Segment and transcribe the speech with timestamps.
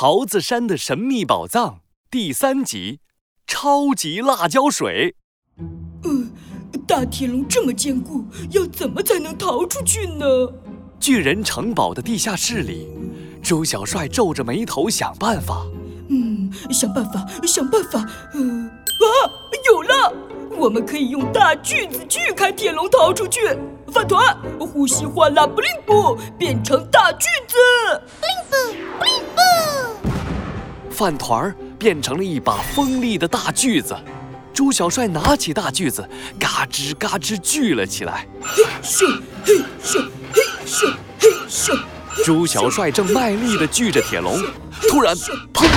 [0.00, 3.00] 桃子山的神秘宝藏第三集：
[3.48, 5.16] 超级辣椒水。
[6.04, 6.30] 嗯，
[6.86, 10.24] 大铁笼这么坚固，要怎么才能逃出去呢？
[11.00, 12.86] 巨人城堡的地下室里，
[13.42, 15.66] 猪小帅皱着眉头想办法。
[16.10, 18.08] 嗯，想办法，想办法。
[18.34, 19.10] 嗯，啊，
[19.66, 20.14] 有了！
[20.56, 23.58] 我们可以用大锯子锯开铁笼逃出去。
[23.88, 27.97] 饭团，呼吸哗啦布灵布，变成大锯子。
[30.98, 33.96] 饭团儿变成了一把锋利的大锯子。
[34.52, 36.04] 猪小帅拿起大锯子，
[36.40, 38.26] 嘎吱嘎吱锯了起来。
[38.42, 39.06] 嘿咻，
[39.44, 42.24] 嘿咻，嘿咻，嘿咻。
[42.24, 44.42] 猪小帅正卖力地锯着铁笼，
[44.90, 45.14] 突然，
[45.54, 45.68] 砰！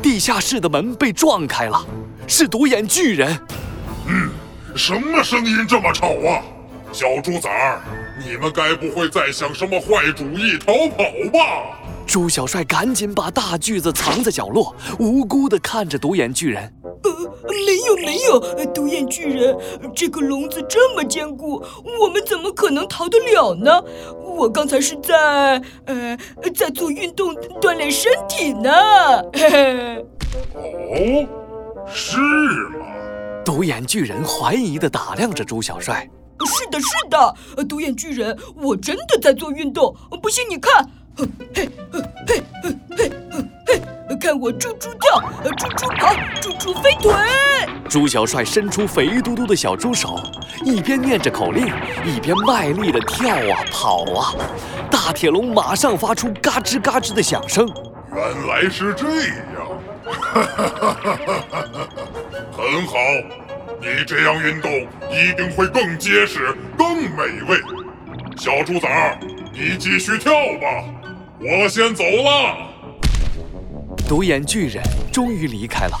[0.00, 1.84] 地下室的门被撞开了，
[2.28, 3.36] 是独眼巨人。
[4.06, 4.30] 嗯，
[4.76, 6.38] 什么声音这么吵啊？
[6.92, 7.82] 小猪崽儿，
[8.24, 11.80] 你们该不会在想什么坏主意逃跑吧？
[12.14, 16.72] 猪小帅赶紧把大锯子藏在角落，无辜地看着独眼巨人。
[17.02, 17.10] 呃，
[17.66, 18.38] 没有没有，
[18.72, 19.58] 独眼巨人，
[19.96, 21.60] 这个笼子这么坚固，
[22.00, 23.82] 我们怎么可能逃得了呢？
[24.12, 26.16] 我刚才是在呃
[26.54, 28.70] 在做运动锻炼身体呢。
[29.32, 30.06] 嘿嘿。
[30.94, 31.28] 哦，
[31.92, 32.16] 是
[32.78, 32.86] 吗？
[33.44, 36.08] 独眼巨人怀疑地打量着朱小帅。
[36.46, 39.92] 是的，是的，独眼巨人，我真的在做运动。
[40.22, 41.68] 不信你看，嘿，嘿，
[42.26, 42.42] 嘿，
[42.96, 43.10] 嘿，
[43.66, 45.20] 嘿，看我猪猪跳，
[45.56, 47.12] 猪猪跑，猪猪飞腿。
[47.88, 50.18] 猪小帅伸出肥嘟嘟的小猪手，
[50.64, 51.66] 一边念着口令，
[52.04, 54.34] 一边卖力的跳啊跑啊。
[54.90, 57.68] 大铁笼马上发出嘎吱嘎吱的响声。
[58.12, 59.06] 原来是这
[59.54, 59.68] 样，
[60.04, 61.18] 哈哈哈哈
[61.50, 61.88] 哈哈！
[62.56, 62.94] 很好。
[63.80, 64.70] 你这样运动
[65.10, 67.60] 一定会更结实、更美味。
[68.36, 69.18] 小猪崽儿，
[69.52, 70.84] 你继续跳吧，
[71.46, 72.56] 我先走了。
[74.08, 74.82] 独眼巨人
[75.12, 75.98] 终于离开了，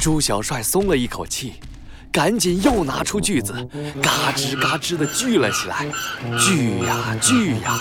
[0.00, 1.54] 朱小帅松了一口气，
[2.10, 3.52] 赶紧又拿出锯子，
[4.02, 5.84] 嘎吱嘎吱地锯了起来。
[6.38, 7.78] 锯呀锯呀，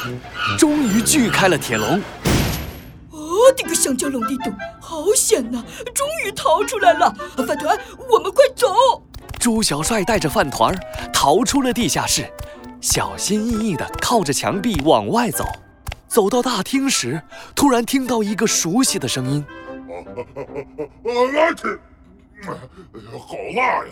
[0.60, 2.02] 终于锯开了铁笼。
[3.10, 5.64] 我的个香蕉龙地洞，好险呐！
[5.94, 7.14] 终于逃出来了。
[7.48, 7.78] 饭团，
[8.10, 8.68] 我们快走！
[9.40, 10.80] 朱小帅带着饭团儿
[11.14, 12.30] 逃出了地下室，
[12.82, 15.46] 小心翼翼地靠着墙壁往外走。
[16.14, 17.20] 走到大厅时，
[17.56, 19.44] 突然听到一个熟悉的声音
[19.90, 19.98] ：“啊
[21.56, 21.68] 去！
[23.18, 23.92] 好辣呀！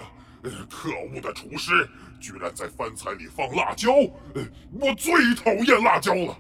[0.70, 1.90] 可恶的厨师，
[2.20, 3.90] 居然在饭菜里放辣椒！
[4.80, 6.38] 我最讨厌辣椒了。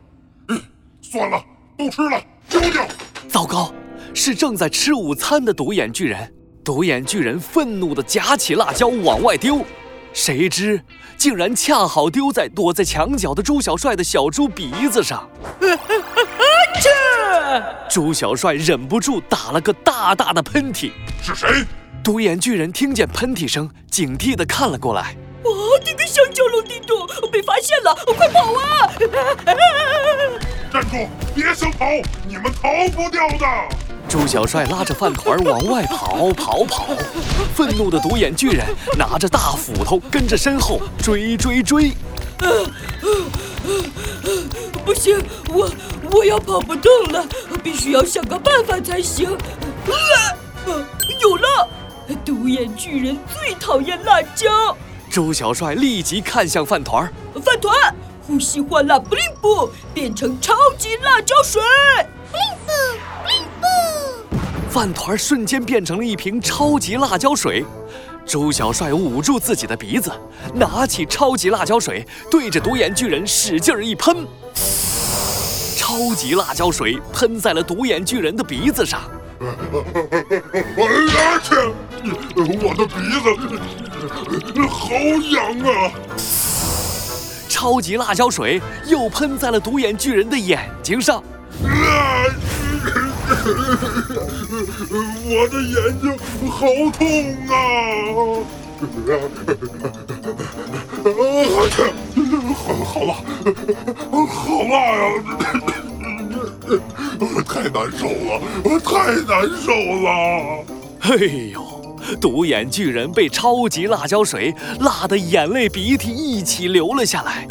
[1.01, 1.43] 算了，
[1.75, 2.87] 不吃了，丢掉。”
[3.27, 3.73] 糟糕，
[4.13, 6.31] 是正在吃午餐的独眼巨人。
[6.63, 9.65] 独眼巨人愤怒地夹起辣椒往外丢，
[10.13, 10.81] 谁知
[11.17, 15.29] 竟然恰好丢在躲在墙角的猪小帅的小猪鼻子上。
[16.81, 17.63] 切！
[17.89, 20.91] 猪小帅忍不住打了个大大的喷嚏。
[21.21, 21.65] 是谁？
[22.03, 25.15] 独眼巨人听见喷嚏声，警惕地看了过来。
[25.43, 28.91] 我的个香蕉龙地洞，被发现了，快跑啊！
[30.71, 31.07] 站住！
[31.35, 31.85] 别想跑，
[32.27, 33.45] 你们逃不掉的。
[34.11, 36.87] 猪小帅拉着饭团往外跑，跑跑！
[37.55, 38.65] 愤怒的独眼巨人
[38.97, 41.93] 拿着大斧头跟着身后追追追！
[44.83, 45.17] 不行，
[45.53, 45.71] 我
[46.11, 47.25] 我要跑不动了，
[47.63, 49.29] 必须要想个办法才行。
[51.21, 51.69] 有了！
[52.25, 54.75] 独眼巨人最讨厌辣椒。
[55.09, 57.09] 猪小帅立即看向饭团
[57.41, 57.95] 饭团，
[58.27, 61.61] 呼吸换辣不灵不，变成超级辣椒水！
[64.71, 67.65] 饭团瞬间变成了一瓶超级辣椒水，
[68.25, 70.09] 周小帅捂住自己的鼻子，
[70.53, 74.25] 拿起超级辣椒水，对着独眼巨人使劲儿一喷，
[75.75, 79.01] 超级辣椒水喷在了独眼巨人的鼻子上。
[79.41, 79.51] 而
[81.43, 81.53] 且，
[82.63, 82.95] 我的鼻
[84.53, 84.93] 子好
[85.33, 85.91] 痒啊！
[87.49, 91.21] 超级辣椒水又喷在了独眼巨人的眼睛上。
[95.25, 96.03] 我的眼睛
[96.49, 97.01] 好痛
[97.47, 97.51] 啊！
[101.03, 101.05] 啊
[101.69, 101.75] 去，
[102.53, 103.09] 好好辣，
[104.27, 105.03] 好辣呀！
[107.47, 108.29] 太难受了，
[108.79, 108.89] 太
[109.21, 109.29] 难
[109.59, 109.71] 受
[110.01, 110.07] 了！
[111.01, 111.15] 哎
[111.51, 111.57] 呦，
[112.19, 117.47] 独眼巨人被超级辣椒水辣得眼泪鼻涕一起流了下来，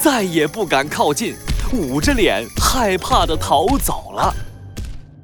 [0.00, 1.34] 再也不敢靠近，
[1.72, 4.34] 捂着脸害怕的逃走了。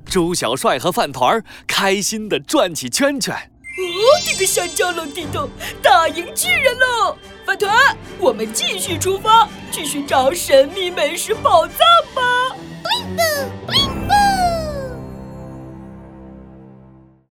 [0.09, 3.35] 猪小帅和饭团儿开心地转起圈圈。
[3.35, 5.49] 哦，这个香蕉龙地洞，
[5.81, 7.17] 打赢巨人喽！
[7.47, 11.77] 饭团，我们继续出发，去寻找神秘美食宝藏
[12.15, 12.57] 吧！